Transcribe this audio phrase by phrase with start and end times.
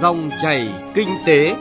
[0.00, 1.56] Dòng chảy kinh tế.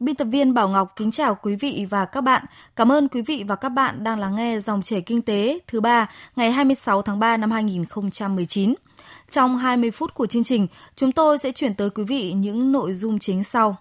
[0.00, 2.44] Biên tập viên Bảo Ngọc kính chào quý vị và các bạn.
[2.76, 5.80] Cảm ơn quý vị và các bạn đang lắng nghe dòng chảy kinh tế thứ
[5.80, 8.74] ba ngày 26 tháng 3 năm 2019.
[9.30, 10.66] Trong 20 phút của chương trình,
[10.96, 13.76] chúng tôi sẽ chuyển tới quý vị những nội dung chính sau.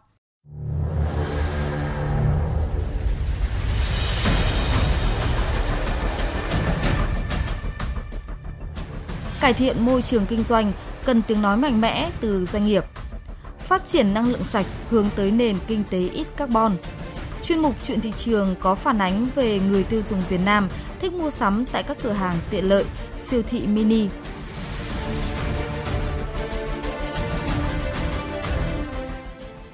[9.44, 10.72] Cải thiện môi trường kinh doanh
[11.06, 12.84] cần tiếng nói mạnh mẽ từ doanh nghiệp.
[13.60, 16.78] Phát triển năng lượng sạch hướng tới nền kinh tế ít carbon.
[17.44, 20.68] Chuyên mục chuyện thị trường có phản ánh về người tiêu dùng Việt Nam
[21.00, 22.86] thích mua sắm tại các cửa hàng tiện lợi,
[23.18, 24.08] siêu thị mini.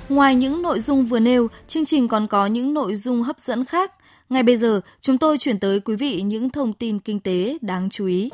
[0.09, 3.65] Ngoài những nội dung vừa nêu, chương trình còn có những nội dung hấp dẫn
[3.65, 3.93] khác.
[4.29, 7.89] Ngay bây giờ, chúng tôi chuyển tới quý vị những thông tin kinh tế đáng
[7.89, 8.29] chú ý.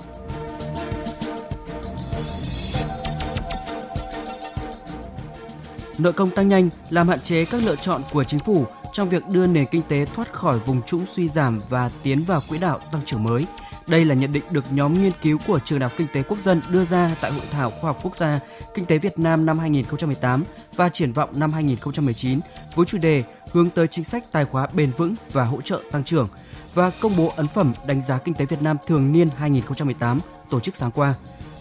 [5.97, 9.27] Nợ công tăng nhanh làm hạn chế các lựa chọn của chính phủ trong việc
[9.27, 12.79] đưa nền kinh tế thoát khỏi vùng trũng suy giảm và tiến vào quỹ đạo
[12.91, 13.45] tăng trưởng mới.
[13.87, 16.39] Đây là nhận định được nhóm nghiên cứu của Trường Đại học Kinh tế Quốc
[16.39, 18.39] dân đưa ra tại Hội thảo khoa học quốc gia
[18.73, 20.43] Kinh tế Việt Nam năm 2018
[20.75, 22.39] và triển vọng năm 2019
[22.75, 26.03] với chủ đề hướng tới chính sách tài khóa bền vững và hỗ trợ tăng
[26.03, 26.27] trưởng
[26.73, 30.59] và công bố ấn phẩm đánh giá kinh tế Việt Nam thường niên 2018 tổ
[30.59, 31.13] chức sáng qua.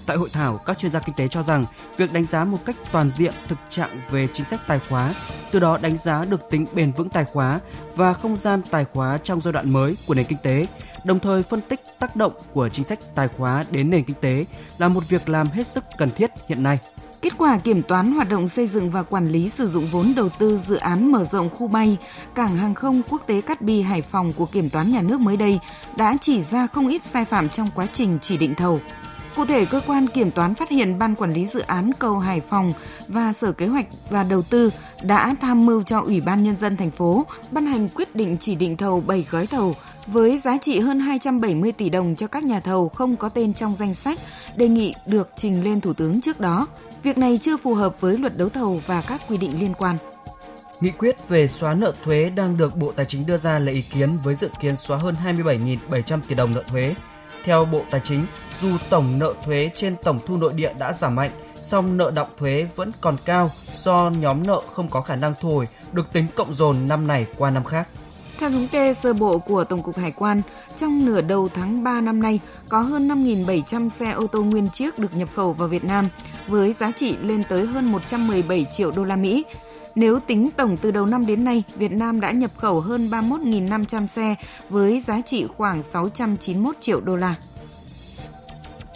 [0.07, 1.65] Tại hội thảo, các chuyên gia kinh tế cho rằng
[1.97, 5.15] việc đánh giá một cách toàn diện thực trạng về chính sách tài khóa,
[5.51, 7.61] từ đó đánh giá được tính bền vững tài khóa
[7.97, 10.67] và không gian tài khóa trong giai đoạn mới của nền kinh tế,
[11.05, 14.45] đồng thời phân tích tác động của chính sách tài khóa đến nền kinh tế
[14.79, 16.79] là một việc làm hết sức cần thiết hiện nay.
[17.23, 20.29] Kết quả kiểm toán hoạt động xây dựng và quản lý sử dụng vốn đầu
[20.29, 21.97] tư dự án mở rộng khu bay
[22.35, 25.37] cảng hàng không quốc tế Cát Bi Hải Phòng của kiểm toán nhà nước mới
[25.37, 25.61] đây
[25.97, 28.81] đã chỉ ra không ít sai phạm trong quá trình chỉ định thầu.
[29.37, 32.41] Cụ thể, cơ quan kiểm toán phát hiện Ban Quản lý Dự án cầu Hải
[32.41, 32.73] Phòng
[33.09, 34.71] và Sở Kế hoạch và Đầu tư
[35.03, 38.55] đã tham mưu cho Ủy ban Nhân dân thành phố ban hành quyết định chỉ
[38.55, 39.77] định thầu 7 gói thầu
[40.07, 43.75] với giá trị hơn 270 tỷ đồng cho các nhà thầu không có tên trong
[43.75, 44.19] danh sách,
[44.57, 46.67] đề nghị được trình lên Thủ tướng trước đó.
[47.03, 49.97] Việc này chưa phù hợp với luật đấu thầu và các quy định liên quan.
[50.81, 53.83] Nghị quyết về xóa nợ thuế đang được Bộ Tài chính đưa ra lấy ý
[53.83, 56.95] kiến với dự kiến xóa hơn 27.700 tỷ đồng nợ thuế.
[57.45, 58.23] Theo Bộ Tài chính,
[58.61, 62.29] dù tổng nợ thuế trên tổng thu nội địa đã giảm mạnh, song nợ động
[62.39, 66.27] thuế vẫn còn cao do nhóm nợ không có khả năng thu hồi được tính
[66.37, 67.89] cộng dồn năm này qua năm khác.
[68.39, 70.43] Theo thống kê sơ bộ của Tổng cục Hải quan,
[70.77, 74.99] trong nửa đầu tháng 3 năm nay, có hơn 5.700 xe ô tô nguyên chiếc
[74.99, 76.09] được nhập khẩu vào Việt Nam
[76.49, 79.45] với giá trị lên tới hơn 117 triệu đô la Mỹ.
[79.95, 84.07] Nếu tính tổng từ đầu năm đến nay, Việt Nam đã nhập khẩu hơn 31.500
[84.07, 84.35] xe
[84.69, 87.35] với giá trị khoảng 691 triệu đô la.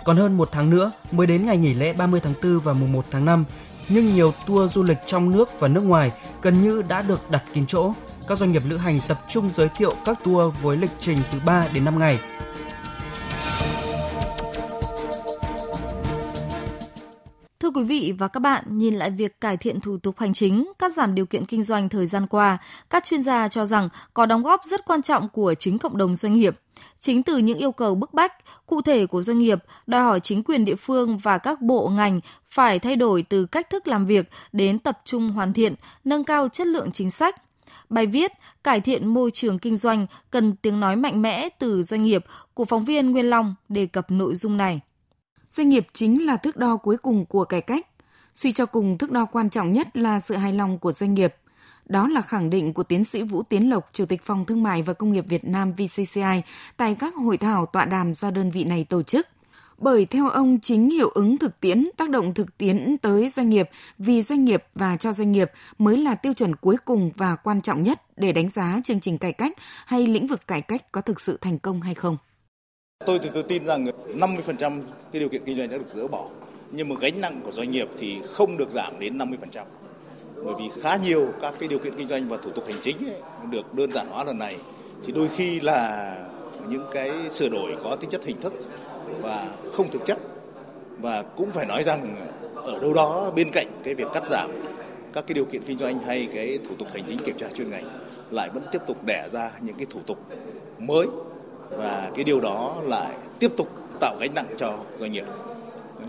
[0.05, 2.93] Còn hơn một tháng nữa mới đến ngày nghỉ lễ 30 tháng 4 và mùng
[2.93, 3.45] 1 tháng 5,
[3.89, 7.45] nhưng nhiều tour du lịch trong nước và nước ngoài gần như đã được đặt
[7.53, 7.93] kín chỗ.
[8.29, 11.39] Các doanh nghiệp lữ hành tập trung giới thiệu các tour với lịch trình từ
[11.47, 12.19] 3 đến 5 ngày.
[17.79, 20.93] Quý vị và các bạn, nhìn lại việc cải thiện thủ tục hành chính, cắt
[20.93, 22.59] giảm điều kiện kinh doanh thời gian qua,
[22.91, 26.17] các chuyên gia cho rằng có đóng góp rất quan trọng của chính cộng đồng
[26.17, 26.57] doanh nghiệp.
[26.99, 28.33] Chính từ những yêu cầu bức bách,
[28.67, 32.21] cụ thể của doanh nghiệp, đòi hỏi chính quyền địa phương và các bộ ngành
[32.51, 35.75] phải thay đổi từ cách thức làm việc đến tập trung hoàn thiện,
[36.05, 37.43] nâng cao chất lượng chính sách.
[37.91, 38.33] Bài viết
[38.65, 42.25] Cải thiện môi trường kinh doanh cần tiếng nói mạnh mẽ từ doanh nghiệp
[42.55, 44.81] của phóng viên Nguyên Long đề cập nội dung này.
[45.51, 47.87] Doanh nghiệp chính là thước đo cuối cùng của cải cách.
[48.35, 51.35] Suy cho cùng, thước đo quan trọng nhất là sự hài lòng của doanh nghiệp.
[51.87, 54.83] Đó là khẳng định của tiến sĩ Vũ Tiến Lộc, Chủ tịch Phòng Thương mại
[54.83, 56.43] và Công nghiệp Việt Nam VCCI
[56.77, 59.27] tại các hội thảo tọa đàm do đơn vị này tổ chức.
[59.79, 63.71] Bởi theo ông, chính hiệu ứng thực tiễn, tác động thực tiễn tới doanh nghiệp,
[63.99, 67.61] vì doanh nghiệp và cho doanh nghiệp mới là tiêu chuẩn cuối cùng và quan
[67.61, 69.53] trọng nhất để đánh giá chương trình cải cách
[69.87, 72.17] hay lĩnh vực cải cách có thực sự thành công hay không.
[73.07, 76.27] Tôi thì tôi tin rằng 50% cái điều kiện kinh doanh đã được dỡ bỏ,
[76.71, 79.65] nhưng mà gánh nặng của doanh nghiệp thì không được giảm đến 50%.
[80.45, 82.97] Bởi vì khá nhiều các cái điều kiện kinh doanh và thủ tục hành chính
[83.09, 84.57] ấy, được đơn giản hóa lần này
[85.07, 86.15] thì đôi khi là
[86.69, 88.53] những cái sửa đổi có tính chất hình thức
[89.21, 90.19] và không thực chất
[91.01, 92.17] và cũng phải nói rằng
[92.55, 94.51] ở đâu đó bên cạnh cái việc cắt giảm
[95.13, 97.71] các cái điều kiện kinh doanh hay cái thủ tục hành chính kiểm tra chuyên
[97.71, 97.85] ngành
[98.31, 100.19] lại vẫn tiếp tục đẻ ra những cái thủ tục
[100.79, 101.07] mới
[101.71, 103.69] và cái điều đó lại tiếp tục
[104.01, 105.27] tạo gánh nặng cho doanh nghiệp.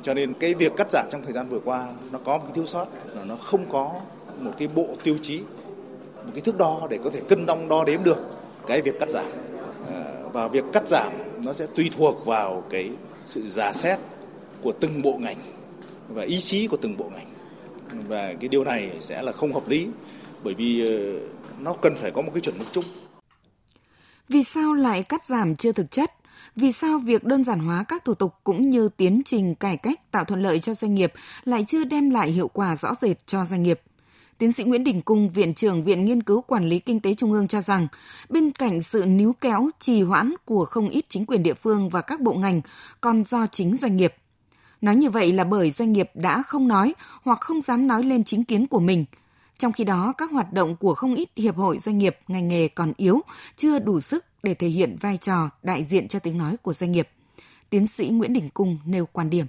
[0.01, 2.53] Cho nên cái việc cắt giảm trong thời gian vừa qua, nó có một cái
[2.55, 2.85] thiếu sót
[3.15, 3.91] là nó không có
[4.39, 5.39] một cái bộ tiêu chí,
[6.15, 8.17] một cái thước đo để có thể cân đong đo đếm được
[8.67, 9.25] cái việc cắt giảm.
[9.93, 11.13] Ờ, và việc cắt giảm
[11.43, 12.89] nó sẽ tùy thuộc vào cái
[13.25, 13.99] sự giả xét
[14.61, 15.37] của từng bộ ngành
[16.09, 17.27] và ý chí của từng bộ ngành.
[18.07, 19.87] Và cái điều này sẽ là không hợp lý
[20.43, 21.19] bởi vì ờ,
[21.59, 22.83] nó cần phải có một cái chuẩn mực chung.
[24.29, 26.13] Vì sao lại cắt giảm chưa thực chất?
[26.55, 30.11] Vì sao việc đơn giản hóa các thủ tục cũng như tiến trình cải cách
[30.11, 31.13] tạo thuận lợi cho doanh nghiệp
[31.45, 33.81] lại chưa đem lại hiệu quả rõ rệt cho doanh nghiệp?
[34.37, 37.31] Tiến sĩ Nguyễn Đình Cung, Viện trưởng Viện Nghiên cứu Quản lý Kinh tế Trung
[37.31, 37.87] ương cho rằng,
[38.29, 42.01] bên cạnh sự níu kéo, trì hoãn của không ít chính quyền địa phương và
[42.01, 42.61] các bộ ngành,
[43.01, 44.15] còn do chính doanh nghiệp.
[44.81, 46.93] Nói như vậy là bởi doanh nghiệp đã không nói
[47.23, 49.05] hoặc không dám nói lên chính kiến của mình.
[49.59, 52.67] Trong khi đó, các hoạt động của không ít hiệp hội doanh nghiệp ngành nghề
[52.67, 53.21] còn yếu,
[53.55, 56.91] chưa đủ sức để thể hiện vai trò đại diện cho tiếng nói của doanh
[56.91, 57.09] nghiệp.
[57.69, 59.45] Tiến sĩ Nguyễn Đình Cung nêu quan điểm.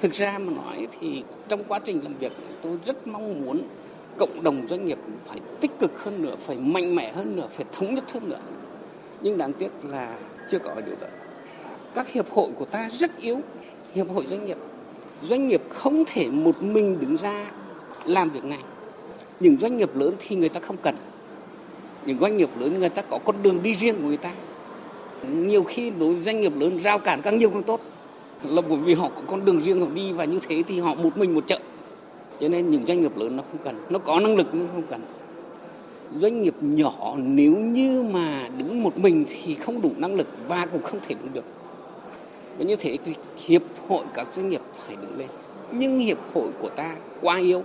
[0.00, 2.32] Thực ra mà nói thì trong quá trình làm việc
[2.62, 3.62] tôi rất mong muốn
[4.18, 7.66] cộng đồng doanh nghiệp phải tích cực hơn nữa, phải mạnh mẽ hơn nữa, phải
[7.72, 8.40] thống nhất hơn nữa.
[9.20, 10.18] Nhưng đáng tiếc là
[10.50, 11.06] chưa có điều đó.
[11.94, 13.40] Các hiệp hội của ta rất yếu,
[13.94, 14.56] hiệp hội doanh nghiệp.
[15.22, 17.50] Doanh nghiệp không thể một mình đứng ra
[18.04, 18.62] làm việc này.
[19.42, 20.96] Những doanh nghiệp lớn thì người ta không cần.
[22.06, 24.32] Những doanh nghiệp lớn người ta có con đường đi riêng của người ta.
[25.28, 27.80] Nhiều khi đối với doanh nghiệp lớn giao cản càng nhiều càng tốt.
[28.44, 30.94] Là bởi vì họ có con đường riêng họ đi và như thế thì họ
[30.94, 31.58] một mình một chợ
[32.42, 34.82] cho nên những doanh nghiệp lớn nó không cần nó có năng lực nhưng không
[34.90, 35.00] cần
[36.20, 40.66] doanh nghiệp nhỏ nếu như mà đứng một mình thì không đủ năng lực và
[40.66, 41.44] cũng không thể đứng được
[42.58, 43.14] và như thế thì
[43.46, 45.28] hiệp hội các doanh nghiệp phải đứng lên
[45.72, 47.62] nhưng hiệp hội của ta quá yếu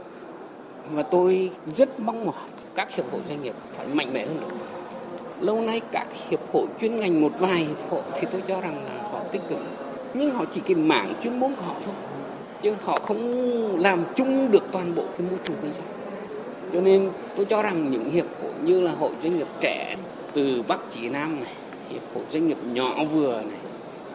[0.91, 2.35] và tôi rất mong mỏi
[2.75, 4.55] các hiệp hội doanh nghiệp phải mạnh mẽ hơn nữa.
[5.39, 8.75] Lâu nay các hiệp hội chuyên ngành một vài hiệp hội thì tôi cho rằng
[8.85, 9.59] là họ tích cực.
[10.13, 11.93] Nhưng họ chỉ cái mảng chuyên môn của họ thôi.
[12.61, 15.87] Chứ họ không làm chung được toàn bộ cái môi trường kinh doanh.
[16.73, 19.95] Cho nên tôi cho rằng những hiệp hội như là hội doanh nghiệp trẻ
[20.33, 21.53] từ bắc chí nam này,
[21.89, 23.59] hiệp hội doanh nghiệp nhỏ vừa này,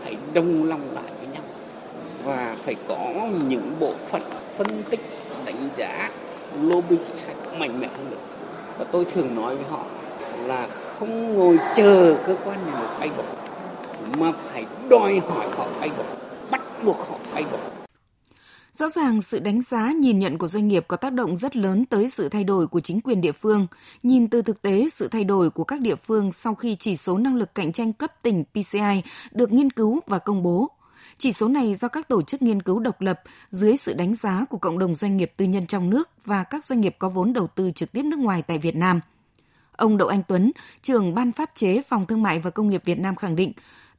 [0.05, 1.43] phải đông lòng lại với nhau.
[2.25, 4.23] Và phải có những bộ phận
[4.57, 5.01] phân tích,
[5.45, 6.11] đánh giá
[6.61, 8.17] lobby chính sách mạnh mẽ hơn nữa
[8.79, 9.85] và tôi thường nói với họ
[10.47, 10.69] là
[10.99, 13.27] không ngồi chờ cơ quan nhà nước thay đổi
[14.19, 16.07] mà phải đòi hỏi họ thay đổi
[16.51, 17.61] bắt buộc họ thay đổi
[18.73, 21.85] Rõ ràng sự đánh giá nhìn nhận của doanh nghiệp có tác động rất lớn
[21.85, 23.67] tới sự thay đổi của chính quyền địa phương.
[24.03, 27.19] Nhìn từ thực tế, sự thay đổi của các địa phương sau khi chỉ số
[27.19, 29.03] năng lực cạnh tranh cấp tỉnh PCI
[29.33, 30.71] được nghiên cứu và công bố.
[31.19, 34.45] Chỉ số này do các tổ chức nghiên cứu độc lập dưới sự đánh giá
[34.51, 37.33] của cộng đồng doanh nghiệp tư nhân trong nước và các doanh nghiệp có vốn
[37.33, 39.01] đầu tư trực tiếp nước ngoài tại Việt Nam.
[39.73, 42.99] Ông Đậu Anh Tuấn, trưởng ban pháp chế Phòng Thương mại và Công nghiệp Việt
[42.99, 43.53] Nam khẳng định,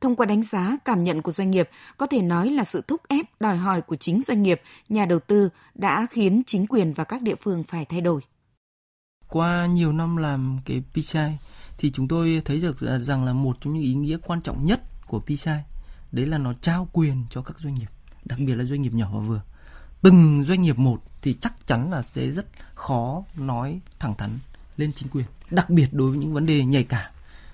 [0.03, 3.01] Thông qua đánh giá, cảm nhận của doanh nghiệp, có thể nói là sự thúc
[3.07, 7.03] ép, đòi hỏi của chính doanh nghiệp, nhà đầu tư đã khiến chính quyền và
[7.03, 8.21] các địa phương phải thay đổi.
[9.29, 11.19] Qua nhiều năm làm cái PCI
[11.77, 14.81] thì chúng tôi thấy được rằng là một trong những ý nghĩa quan trọng nhất
[15.07, 15.51] của PCI
[16.13, 17.89] đấy là nó trao quyền cho các doanh nghiệp,
[18.25, 19.41] đặc biệt là doanh nghiệp nhỏ và vừa.
[20.01, 22.45] Từng doanh nghiệp một thì chắc chắn là sẽ rất
[22.75, 24.29] khó nói thẳng thắn
[24.77, 27.11] lên chính quyền, đặc biệt đối với những vấn đề nhạy cảm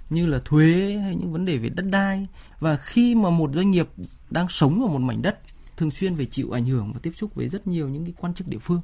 [0.09, 2.27] như là thuế hay những vấn đề về đất đai
[2.59, 3.89] và khi mà một doanh nghiệp
[4.29, 5.39] đang sống ở một mảnh đất
[5.77, 8.33] thường xuyên phải chịu ảnh hưởng và tiếp xúc với rất nhiều những cái quan
[8.33, 8.81] chức địa phương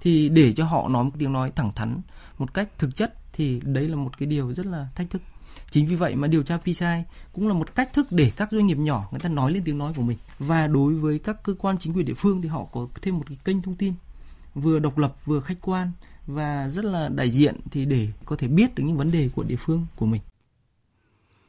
[0.00, 2.00] thì để cho họ nói một tiếng nói thẳng thắn
[2.38, 5.22] một cách thực chất thì đấy là một cái điều rất là thách thức
[5.70, 7.02] chính vì vậy mà điều tra PCI
[7.32, 9.78] cũng là một cách thức để các doanh nghiệp nhỏ người ta nói lên tiếng
[9.78, 12.64] nói của mình và đối với các cơ quan chính quyền địa phương thì họ
[12.72, 13.92] có thêm một cái kênh thông tin
[14.54, 15.90] vừa độc lập vừa khách quan
[16.26, 19.42] và rất là đại diện thì để có thể biết được những vấn đề của
[19.42, 20.20] địa phương của mình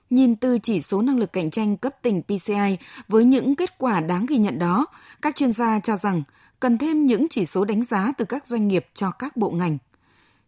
[0.10, 4.00] Nhìn từ chỉ số năng lực cạnh tranh cấp tỉnh PCI với những kết quả
[4.00, 4.86] đáng ghi nhận đó,
[5.22, 6.24] các chuyên gia cho rằng
[6.60, 9.78] cần thêm những chỉ số đánh giá từ các doanh nghiệp cho các bộ ngành.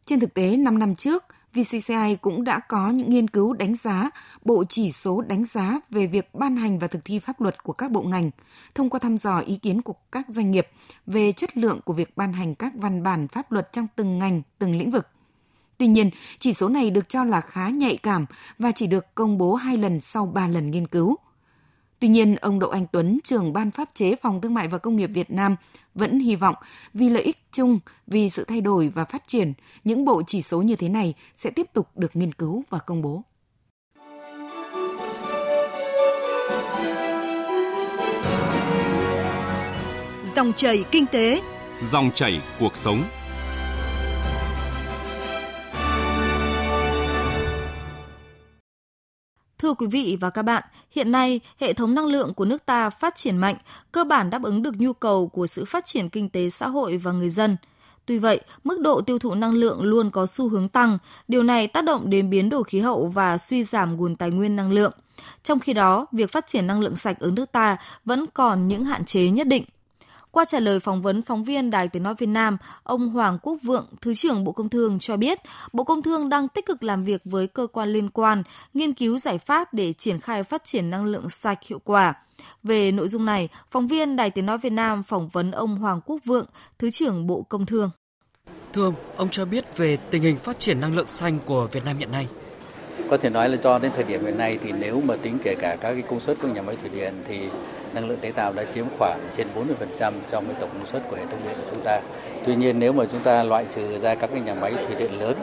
[0.06, 4.10] Trên thực tế, 5 năm trước, VCCI cũng đã có những nghiên cứu đánh giá
[4.46, 7.74] bộ chỉ số đánh giá về việc ban hành và thực thi pháp luật của
[7.74, 8.32] các bộ ngành,
[8.76, 10.68] thông qua thăm dò ý kiến của các doanh nghiệp
[11.06, 14.42] về chất lượng của việc ban hành các văn bản pháp luật trong từng ngành,
[14.60, 15.08] từng lĩnh vực–
[15.82, 18.26] Tuy nhiên, chỉ số này được cho là khá nhạy cảm
[18.60, 21.18] và chỉ được công bố hai lần sau ba lần nghiên cứu.
[22.02, 24.96] Tuy nhiên, ông Đậu Anh Tuấn, trưởng ban pháp chế Phòng Thương mại và Công
[24.96, 25.56] nghiệp Việt Nam,
[25.96, 26.56] vẫn hy vọng
[26.94, 29.54] vì lợi ích chung, vì sự thay đổi và phát triển,
[29.84, 33.02] những bộ chỉ số như thế này sẽ tiếp tục được nghiên cứu và công
[33.02, 33.24] bố.
[40.36, 41.42] Dòng chảy kinh tế,
[41.82, 43.04] dòng chảy cuộc sống.
[49.62, 52.90] Thưa quý vị và các bạn, hiện nay hệ thống năng lượng của nước ta
[52.90, 53.56] phát triển mạnh,
[53.92, 56.98] cơ bản đáp ứng được nhu cầu của sự phát triển kinh tế xã hội
[56.98, 57.58] và người dân.
[58.06, 61.68] Tuy vậy, mức độ tiêu thụ năng lượng luôn có xu hướng tăng, điều này
[61.68, 64.92] tác động đến biến đổi khí hậu và suy giảm nguồn tài nguyên năng lượng.
[65.44, 68.84] Trong khi đó, việc phát triển năng lượng sạch ở nước ta vẫn còn những
[68.84, 69.64] hạn chế nhất định.
[70.32, 73.58] Qua trả lời phỏng vấn phóng viên Đài Tiếng Nói Việt Nam, ông Hoàng Quốc
[73.64, 75.40] Vượng, Thứ trưởng Bộ Công Thương cho biết,
[75.74, 79.18] Bộ Công Thương đang tích cực làm việc với cơ quan liên quan, nghiên cứu
[79.18, 82.14] giải pháp để triển khai phát triển năng lượng sạch hiệu quả.
[82.64, 86.02] Về nội dung này, phóng viên Đài Tiếng Nói Việt Nam phỏng vấn ông Hoàng
[86.06, 86.46] Quốc Vượng,
[86.80, 87.90] Thứ trưởng Bộ Công Thương.
[88.74, 91.86] Thưa ông, ông cho biết về tình hình phát triển năng lượng xanh của Việt
[91.86, 92.28] Nam hiện nay.
[93.12, 95.56] Có thể nói là cho đến thời điểm hiện nay thì nếu mà tính kể
[95.60, 97.40] cả các cái công suất của nhà máy thủy điện thì
[97.94, 99.48] năng lượng tái tạo đã chiếm khoảng trên
[100.00, 102.00] 40% trong cái tổng công suất của hệ thống điện của chúng ta.
[102.46, 105.20] Tuy nhiên nếu mà chúng ta loại trừ ra các cái nhà máy thủy điện
[105.20, 105.36] lớn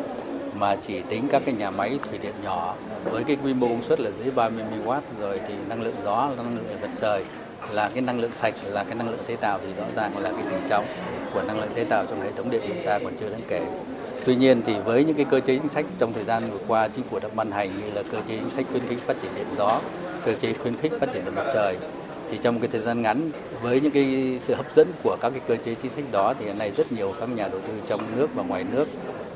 [0.55, 3.83] mà chỉ tính các cái nhà máy thủy điện nhỏ với cái quy mô công
[3.83, 7.25] suất là dưới 30 MW rồi thì năng lượng gió, năng lượng mặt trời
[7.73, 10.31] là cái năng lượng sạch là cái năng lượng tái tạo thì rõ ràng là
[10.33, 10.87] cái tỷ trọng
[11.35, 13.43] của năng lượng tái tạo trong hệ thống điện của chúng ta còn chưa đáng
[13.49, 13.61] kể.
[14.29, 16.89] Tuy nhiên thì với những cái cơ chế chính sách trong thời gian vừa qua
[16.89, 19.35] chính phủ đã ban hành như là cơ chế chính sách khuyến khích phát triển
[19.35, 19.81] điện gió,
[20.25, 21.77] cơ chế khuyến khích phát triển điện mặt trời
[22.31, 23.31] thì trong cái thời gian ngắn
[23.63, 26.45] với những cái sự hấp dẫn của các cái cơ chế chính sách đó thì
[26.45, 28.89] hiện nay rất nhiều các nhà đầu tư trong nước và ngoài nước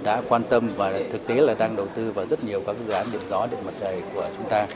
[0.02, 2.92] đã quan tâm và thực tế là đang đầu tư vào rất nhiều các dự
[2.92, 4.66] án điện gió, điện mặt trời của chúng ta.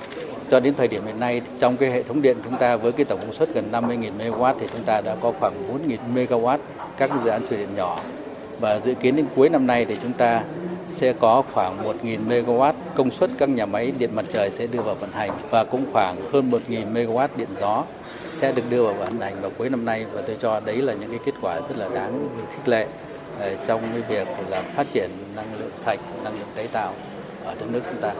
[0.50, 3.04] Cho đến thời điểm hiện nay trong cái hệ thống điện chúng ta với cái
[3.04, 5.54] tổng công suất gần 50.000 MW thì chúng ta đã có khoảng
[5.88, 6.58] 4.000 MW
[6.96, 8.00] các dự án thủy điện nhỏ
[8.60, 10.42] và dự kiến đến cuối năm nay thì chúng ta
[10.90, 14.82] sẽ có khoảng 1.000 MW công suất các nhà máy điện mặt trời sẽ đưa
[14.82, 17.84] vào vận hành và cũng khoảng hơn 1.000 MW điện gió
[18.36, 20.92] sẽ được đưa vào vận hành vào cuối năm nay và tôi cho đấy là
[20.92, 22.86] những cái kết quả rất là đáng khích lệ
[23.40, 26.94] ờ, trong cái việc là phát triển năng lượng sạch, năng lượng tái tạo
[27.44, 28.14] ở đất nước chúng ta.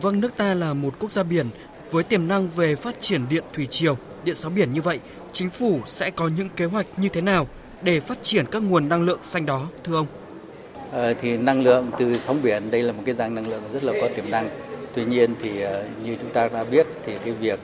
[0.00, 1.50] Vâng, nước ta là một quốc gia biển
[1.90, 5.00] với tiềm năng về phát triển điện thủy triều, điện sóng biển như vậy,
[5.32, 7.46] chính phủ sẽ có những kế hoạch như thế nào
[7.84, 10.06] để phát triển các nguồn năng lượng xanh đó, thưa ông?
[10.92, 13.84] À, thì năng lượng từ sóng biển đây là một cái dạng năng lượng rất
[13.84, 14.48] là có tiềm năng.
[14.94, 17.60] Tuy nhiên thì ờ, như chúng ta đã biết thì cái việc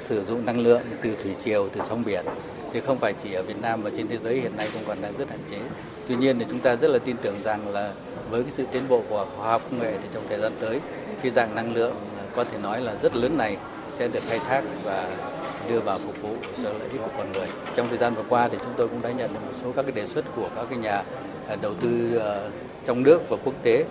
[0.00, 2.24] sử dụng năng lượng từ thủy triều, từ sóng biển
[2.72, 5.00] thì không phải chỉ ở Việt Nam mà trên thế giới hiện nay cũng còn
[5.00, 5.58] đang rất hạn chế.
[6.08, 7.92] Tuy nhiên thì chúng ta rất là tin tưởng rằng là
[8.30, 10.80] với cái sự tiến bộ của khoa học công nghệ thì trong thời gian tới
[11.22, 13.56] cái dạng năng lượng ờ, có thể nói là rất lớn này
[13.98, 15.08] sẽ được khai thác và
[15.68, 17.46] đưa vào phục vụ cho lợi ích của con người.
[17.74, 19.82] Trong thời gian vừa qua thì chúng tôi cũng đã nhận được một số các
[19.82, 21.02] cái đề xuất của các cái nhà
[21.48, 22.48] à, đầu tư à,
[22.84, 23.84] trong nước và quốc tế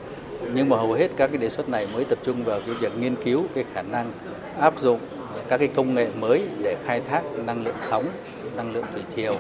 [0.54, 2.98] nhưng mà hầu hết các cái đề xuất này mới tập trung vào cái việc
[2.98, 4.12] nghiên cứu cái khả năng
[4.60, 5.00] áp dụng
[5.50, 8.06] các cái công nghệ mới để khai thác năng lượng sóng,
[8.58, 9.36] năng lượng thủy triều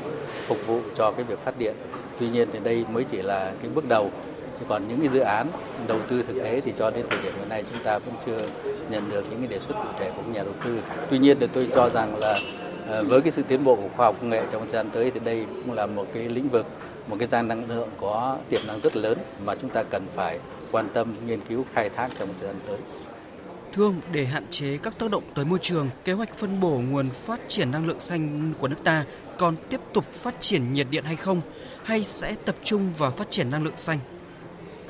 [0.47, 1.73] phục vụ cho cái việc phát điện.
[2.19, 4.11] Tuy nhiên thì đây mới chỉ là cái bước đầu
[4.59, 5.47] chứ còn những cái dự án
[5.87, 8.39] đầu tư thực tế thì cho đến thời điểm hiện nay chúng ta vẫn chưa
[8.89, 10.79] nhận được những cái đề xuất cụ thể của nhà đầu tư.
[11.09, 12.39] Tuy nhiên thì tôi cho rằng là
[12.87, 15.11] ờ, với cái sự tiến bộ của khoa học công nghệ trong thời gian tới
[15.11, 16.65] thì đây cũng là một cái lĩnh vực,
[17.07, 20.39] một cái dạng năng lượng có tiềm năng rất lớn mà chúng ta cần phải
[20.71, 22.77] quan tâm nghiên cứu khai thác trong thời gian tới.
[23.73, 26.81] Thưa ông, để hạn chế các tác động tới môi trường, kế hoạch phân bổ
[26.89, 29.05] nguồn phát triển năng lượng xanh của nước ta
[29.37, 31.41] còn tiếp tục phát triển nhiệt điện hay không?
[31.83, 33.99] Hay sẽ tập trung vào phát triển năng lượng xanh?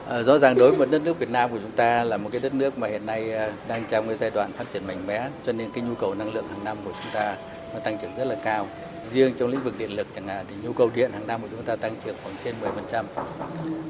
[0.08, 2.42] Ờ, rõ ràng đối với đất nước Việt Nam của chúng ta là một cái
[2.42, 5.30] đất nước mà hiện nay ờ, đang trong cái giai đoạn phát triển mạnh mẽ,
[5.46, 7.36] cho nên cái nhu cầu năng lượng hàng năm của chúng ta
[7.74, 8.68] nó tăng trưởng rất là cao.
[9.12, 11.48] Riêng trong lĩnh vực điện lực chẳng hạn thì nhu cầu điện hàng năm của
[11.52, 12.56] chúng ta tăng trưởng khoảng trên
[12.92, 13.06] 10%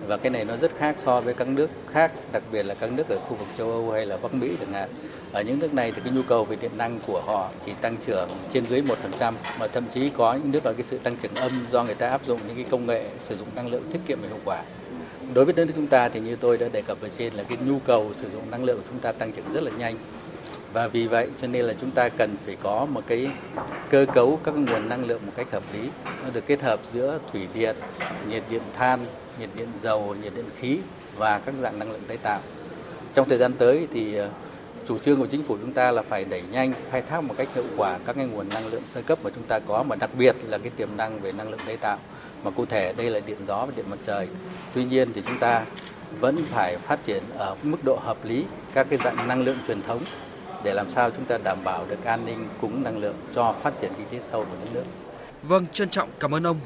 [0.08, 2.92] và cái này nó rất khác so với các nước khác đặc biệt là các
[2.92, 4.90] nước ở khu vực châu Âu hay là Bắc Mỹ chẳng hạn.
[5.32, 7.98] Ở những nước này thì cái nhu cầu về điện năng của họ chỉ tăng
[8.06, 8.82] trưởng trên dưới
[9.20, 11.96] 1% mà thậm chí có những nước là cái sự tăng trưởng âm do người
[11.96, 14.40] ta áp dụng những cái công nghệ sử dụng năng lượng tiết kiệm và hiệu
[14.46, 14.64] quả
[15.34, 17.44] đối với đất nước chúng ta thì như tôi đã đề cập ở trên là
[17.44, 19.96] cái nhu cầu sử dụng năng lượng của chúng ta tăng trưởng rất là nhanh.
[20.74, 23.28] Và vì vậy cho nên là chúng ta cần phải có một cái
[23.90, 25.90] cơ cấu các nguồn năng lượng một cách hợp lý.
[26.24, 27.76] Nó được kết hợp giữa thủy điện,
[28.30, 29.06] nhiệt điện than,
[29.40, 30.80] nhiệt điện dầu, nhiệt điện khí
[31.18, 32.40] và các dạng năng lượng tái tạo.
[33.14, 34.30] Trong thời gian tới thì ờ,
[34.86, 37.48] chủ trương của chính phủ chúng ta là phải đẩy nhanh, khai thác một cách
[37.56, 39.84] hiệu quả các cái nguồn năng lượng sơ cấp mà chúng ta có.
[39.84, 42.00] Mà đặc biệt là cái tiềm năng về năng lượng tái tạo
[42.44, 44.28] mà cụ thể đây là điện gió và điện mặt trời
[44.74, 45.66] tuy nhiên thì chúng ta
[46.20, 49.82] vẫn phải phát triển ở mức độ hợp lý các cái dạng năng lượng truyền
[49.82, 50.02] thống
[50.64, 53.74] để làm sao chúng ta đảm bảo được an ninh cung năng lượng cho phát
[53.82, 54.84] triển kinh tế hội của đất nước.
[55.44, 56.60] Vâng, trân trọng cảm ơn ông.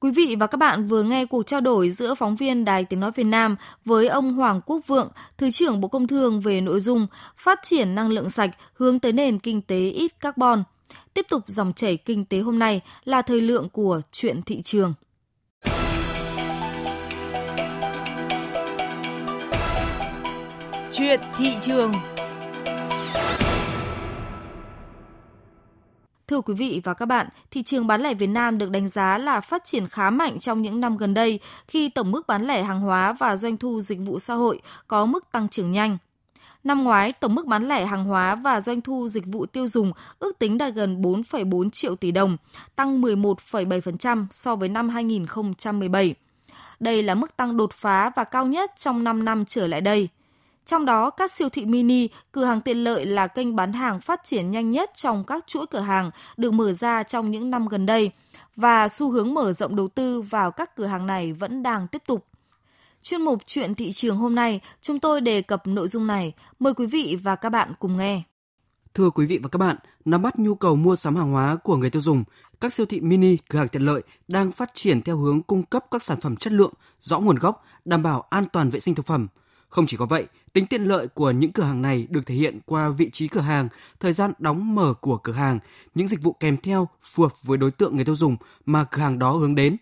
[0.00, 3.00] Quý vị và các bạn vừa nghe cuộc trao đổi giữa phóng viên Đài Tiếng
[3.00, 5.08] Nói Việt Nam với ông Hoàng Quốc Vượng,
[5.38, 9.12] Thứ trưởng Bộ Công Thương về nội dung phát triển năng lượng sạch hướng tới
[9.12, 10.64] nền kinh tế ít carbon.
[11.14, 14.94] Tiếp tục dòng chảy kinh tế hôm nay là thời lượng của chuyện thị trường.
[20.90, 21.92] Chuyện thị trường
[26.26, 29.18] Thưa quý vị và các bạn, thị trường bán lẻ Việt Nam được đánh giá
[29.18, 32.62] là phát triển khá mạnh trong những năm gần đây khi tổng mức bán lẻ
[32.62, 35.98] hàng hóa và doanh thu dịch vụ xã hội có mức tăng trưởng nhanh.
[36.64, 39.92] Năm ngoái, tổng mức bán lẻ hàng hóa và doanh thu dịch vụ tiêu dùng
[40.18, 42.36] ước tính đạt gần 4,4 triệu tỷ đồng,
[42.76, 46.14] tăng 11,7% so với năm 2017.
[46.80, 50.08] Đây là mức tăng đột phá và cao nhất trong 5 năm trở lại đây.
[50.64, 54.24] Trong đó, các siêu thị mini, cửa hàng tiện lợi là kênh bán hàng phát
[54.24, 57.86] triển nhanh nhất trong các chuỗi cửa hàng được mở ra trong những năm gần
[57.86, 58.10] đây
[58.56, 62.02] và xu hướng mở rộng đầu tư vào các cửa hàng này vẫn đang tiếp
[62.06, 62.26] tục.
[63.02, 66.32] Chuyên mục Chuyện thị trường hôm nay, chúng tôi đề cập nội dung này.
[66.58, 68.22] Mời quý vị và các bạn cùng nghe.
[68.94, 71.76] Thưa quý vị và các bạn, nắm bắt nhu cầu mua sắm hàng hóa của
[71.76, 72.24] người tiêu dùng,
[72.60, 75.84] các siêu thị mini, cửa hàng tiện lợi đang phát triển theo hướng cung cấp
[75.90, 79.06] các sản phẩm chất lượng, rõ nguồn gốc, đảm bảo an toàn vệ sinh thực
[79.06, 79.28] phẩm.
[79.68, 82.60] Không chỉ có vậy, tính tiện lợi của những cửa hàng này được thể hiện
[82.66, 83.68] qua vị trí cửa hàng,
[84.00, 85.58] thời gian đóng mở của cửa hàng,
[85.94, 89.02] những dịch vụ kèm theo phù hợp với đối tượng người tiêu dùng mà cửa
[89.02, 89.76] hàng đó hướng đến.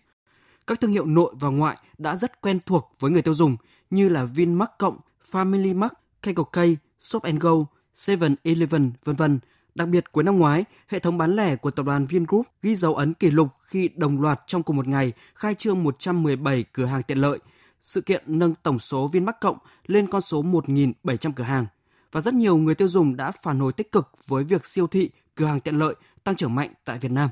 [0.67, 3.57] Các thương hiệu nội và ngoại đã rất quen thuộc với người tiêu dùng
[3.89, 4.97] như là Vinmart Cộng,
[5.31, 6.57] Family Mart, K
[6.99, 7.51] Shop Go,
[7.95, 9.39] 7-Eleven, vân vân.
[9.75, 12.95] Đặc biệt cuối năm ngoái, hệ thống bán lẻ của tập đoàn Vingroup ghi dấu
[12.95, 17.03] ấn kỷ lục khi đồng loạt trong cùng một ngày khai trương 117 cửa hàng
[17.03, 17.39] tiện lợi.
[17.81, 21.65] Sự kiện nâng tổng số Vinmart Cộng lên con số 1.700 cửa hàng.
[22.11, 25.09] Và rất nhiều người tiêu dùng đã phản hồi tích cực với việc siêu thị,
[25.35, 27.29] cửa hàng tiện lợi tăng trưởng mạnh tại Việt Nam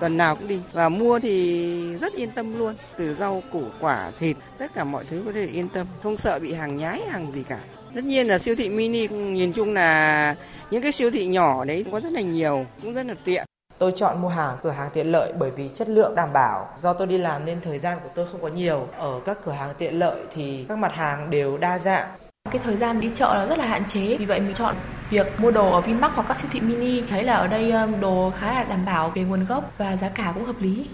[0.00, 4.10] tuần nào cũng đi và mua thì rất yên tâm luôn từ rau củ quả
[4.18, 7.32] thịt tất cả mọi thứ có thể yên tâm không sợ bị hàng nhái hàng
[7.32, 7.58] gì cả
[7.94, 10.34] tất nhiên là siêu thị mini nhìn chung là
[10.70, 13.44] những cái siêu thị nhỏ đấy có rất là nhiều cũng rất là tiện
[13.80, 16.68] Tôi chọn mua hàng cửa hàng tiện lợi bởi vì chất lượng đảm bảo.
[16.78, 18.88] Do tôi đi làm nên thời gian của tôi không có nhiều.
[18.98, 22.08] Ở các cửa hàng tiện lợi thì các mặt hàng đều đa dạng.
[22.50, 24.74] Cái thời gian đi chợ nó rất là hạn chế, vì vậy mình chọn
[25.10, 27.02] việc mua đồ ở Vinmart hoặc các siêu thị mini.
[27.02, 30.08] Thấy là ở đây um, đồ khá là đảm bảo về nguồn gốc và giá
[30.08, 30.86] cả cũng hợp lý.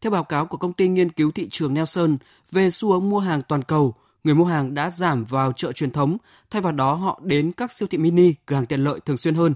[0.00, 2.16] Theo báo cáo của công ty nghiên cứu thị trường Nelson
[2.52, 3.94] về xu hướng mua hàng toàn cầu,
[4.24, 6.16] người mua hàng đã giảm vào chợ truyền thống,
[6.50, 9.34] thay vào đó họ đến các siêu thị mini, cửa hàng tiện lợi thường xuyên
[9.34, 9.54] hơn.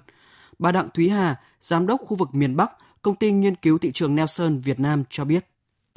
[0.58, 2.70] Bà Đặng Thúy Hà, giám đốc khu vực miền Bắc,
[3.02, 5.46] công ty nghiên cứu thị trường Nelson Việt Nam cho biết.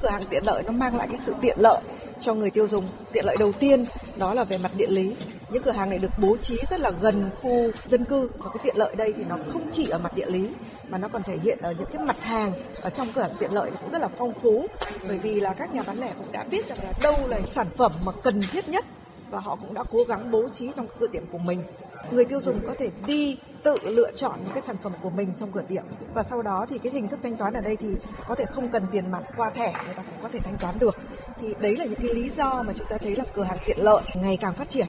[0.01, 1.81] Cửa hàng tiện lợi nó mang lại cái sự tiện lợi
[2.21, 2.85] cho người tiêu dùng.
[3.13, 3.83] Tiện lợi đầu tiên
[4.17, 5.15] đó là về mặt địa lý.
[5.53, 8.29] Những cửa hàng này được bố trí rất là gần khu dân cư.
[8.37, 10.49] Và cái tiện lợi đây thì nó không chỉ ở mặt địa lý,
[10.89, 13.53] mà nó còn thể hiện ở những cái mặt hàng ở trong cửa hàng tiện
[13.53, 14.67] lợi cũng rất là phong phú.
[15.07, 17.67] Bởi vì là các nhà bán lẻ cũng đã biết rằng là đâu là sản
[17.77, 18.85] phẩm mà cần thiết nhất
[19.29, 21.63] và họ cũng đã cố gắng bố trí trong cửa tiệm của mình.
[22.11, 25.33] Người tiêu dùng có thể đi tự lựa chọn những cái sản phẩm của mình
[25.39, 25.83] trong cửa tiệm.
[26.13, 27.87] Và sau đó thì cái hình thức thanh toán ở đây thì
[28.27, 30.79] có thể không cần tiền mặt qua thẻ, người ta cũng có thể thanh toán
[30.79, 30.97] được.
[31.41, 33.77] Thì đấy là những cái lý do mà chúng ta thấy là cửa hàng tiện
[33.81, 34.87] lợi ngày càng phát triển.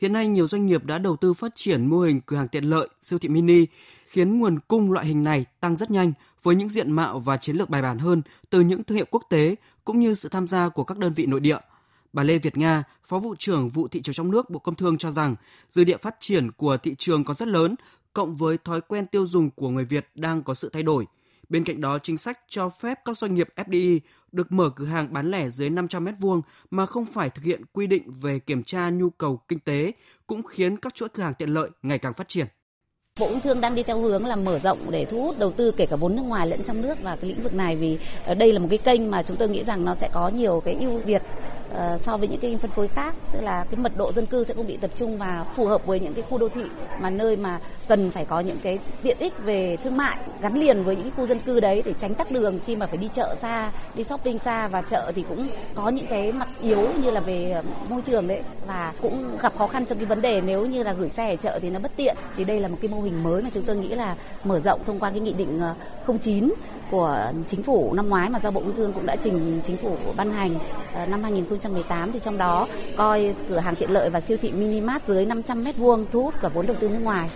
[0.00, 2.64] Hiện nay nhiều doanh nghiệp đã đầu tư phát triển mô hình cửa hàng tiện
[2.64, 3.66] lợi, siêu thị mini,
[4.06, 7.56] khiến nguồn cung loại hình này tăng rất nhanh với những diện mạo và chiến
[7.56, 10.68] lược bài bản hơn từ những thương hiệu quốc tế cũng như sự tham gia
[10.68, 11.58] của các đơn vị nội địa.
[12.12, 14.98] Bà Lê Việt Nga, Phó vụ trưởng vụ thị trường trong nước Bộ Công Thương
[14.98, 15.36] cho rằng
[15.70, 17.74] dư địa phát triển của thị trường còn rất lớn,
[18.12, 21.06] cộng với thói quen tiêu dùng của người Việt đang có sự thay đổi.
[21.48, 24.00] Bên cạnh đó, chính sách cho phép các doanh nghiệp FDI
[24.32, 27.86] được mở cửa hàng bán lẻ dưới 500 m2 mà không phải thực hiện quy
[27.86, 29.92] định về kiểm tra nhu cầu kinh tế
[30.26, 32.46] cũng khiến các chuỗi cửa hàng tiện lợi ngày càng phát triển.
[33.20, 35.72] Bộ Công Thương đang đi theo hướng là mở rộng để thu hút đầu tư
[35.76, 38.34] kể cả vốn nước ngoài lẫn trong nước vào cái lĩnh vực này vì ờ,
[38.34, 40.74] đây là một cái kênh mà chúng tôi nghĩ rằng nó sẽ có nhiều cái
[40.74, 41.22] ưu việt
[41.72, 44.44] uh, so với những cái phân phối khác tức là cái mật độ dân cư
[44.44, 46.64] sẽ không bị tập trung và phù hợp với những cái khu đô thị
[47.00, 50.84] mà nơi mà cần phải có những cái tiện ích về thương mại gắn liền
[50.84, 53.08] với những cái khu dân cư đấy để tránh tắc đường khi mà phải đi
[53.12, 57.10] chợ xa đi shopping xa và chợ thì cũng có những cái mặt yếu như
[57.10, 60.40] là về ờ, môi trường đấy và cũng gặp khó khăn trong cái vấn đề
[60.40, 62.16] nếu như là gửi xe ở chợ thì nó bất tiện.
[62.36, 64.80] Thì đây là một cái mô hình mới mà chúng tôi nghĩ là mở rộng
[64.86, 65.74] thông qua cái nghị định ờ,
[66.18, 66.52] 09
[66.90, 69.96] của chính phủ năm ngoái mà do Bộ Công Thương cũng đã trình chính phủ
[70.16, 70.58] ban hành
[70.92, 74.80] ờ, năm 2018 thì trong đó coi cửa hàng tiện lợi và siêu thị mini
[74.80, 77.30] mart dưới 500 m2 thu hút cả vốn đầu tư nước ngoài.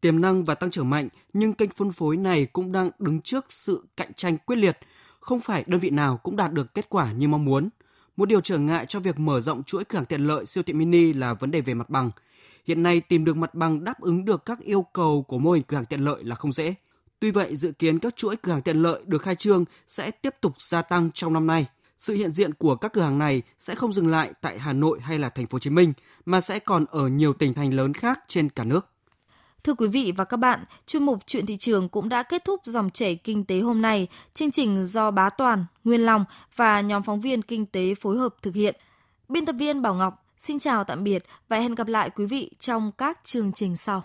[0.00, 3.46] Tiềm năng và tăng trưởng mạnh, nhưng kênh phân phối này cũng đang đứng trước
[3.48, 4.78] sự cạnh tranh quyết liệt.
[5.20, 7.68] Không phải đơn vị nào cũng đạt được kết quả như mong muốn.
[8.16, 10.72] Một điều trở ngại cho việc mở rộng chuỗi cửa hàng tiện lợi siêu thị
[10.72, 12.10] mini là vấn đề về mặt bằng.
[12.66, 15.62] Hiện nay tìm được mặt bằng đáp ứng được các yêu cầu của mô hình
[15.62, 16.74] cửa hàng tiện lợi là không dễ.
[17.20, 20.34] Tuy vậy, dự kiến các chuỗi cửa hàng tiện lợi được khai trương sẽ tiếp
[20.40, 21.66] tục gia tăng trong năm nay.
[21.98, 25.00] Sự hiện diện của các cửa hàng này sẽ không dừng lại tại Hà Nội
[25.00, 25.92] hay là thành phố Hồ Chí Minh
[26.26, 28.86] mà sẽ còn ở nhiều tỉnh thành lớn khác trên cả nước.
[29.64, 32.60] Thưa quý vị và các bạn, chuyên mục Chuyện thị trường cũng đã kết thúc
[32.64, 34.08] dòng chảy kinh tế hôm nay.
[34.34, 36.24] Chương trình do Bá Toàn, Nguyên Long
[36.56, 38.76] và nhóm phóng viên kinh tế phối hợp thực hiện.
[39.28, 42.50] Biên tập viên Bảo Ngọc xin chào tạm biệt và hẹn gặp lại quý vị
[42.60, 44.04] trong các chương trình sau.